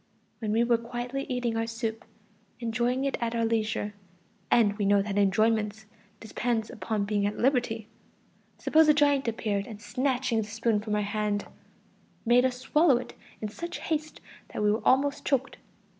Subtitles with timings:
[0.39, 2.05] When we were quietly eating our soup,
[2.59, 3.93] enjoying it at our leisure
[4.49, 5.85] (and we know that enjoyment
[6.19, 7.87] depends upon being at liberty),
[8.57, 11.45] suppose a giant appeared and snatching the spoon from our hand,
[12.25, 15.57] made us swallow it in such haste that we were almost choked.